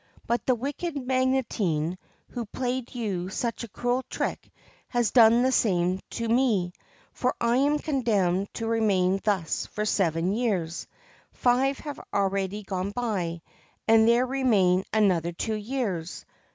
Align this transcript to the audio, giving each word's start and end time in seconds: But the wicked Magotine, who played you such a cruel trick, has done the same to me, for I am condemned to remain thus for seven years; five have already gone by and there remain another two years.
But 0.25 0.47
the 0.47 0.55
wicked 0.55 0.95
Magotine, 0.95 1.99
who 2.31 2.47
played 2.47 2.95
you 2.95 3.29
such 3.29 3.63
a 3.63 3.67
cruel 3.67 4.01
trick, 4.09 4.49
has 4.87 5.11
done 5.11 5.43
the 5.43 5.51
same 5.51 5.99
to 6.09 6.27
me, 6.27 6.73
for 7.13 7.35
I 7.39 7.57
am 7.57 7.77
condemned 7.77 8.51
to 8.55 8.65
remain 8.65 9.19
thus 9.23 9.67
for 9.67 9.85
seven 9.85 10.31
years; 10.33 10.87
five 11.33 11.77
have 11.81 11.99
already 12.11 12.63
gone 12.63 12.89
by 12.89 13.43
and 13.87 14.07
there 14.07 14.25
remain 14.25 14.85
another 14.91 15.33
two 15.33 15.53
years. 15.53 16.25